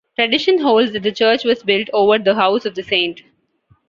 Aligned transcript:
Tradition 0.15 0.57
holds 0.61 0.93
that 0.93 1.03
the 1.03 1.11
church 1.11 1.43
was 1.43 1.61
built 1.61 1.87
over 1.93 2.17
the 2.17 2.33
house 2.33 2.65
of 2.65 2.73
the 2.73 2.81
saint. 2.81 3.21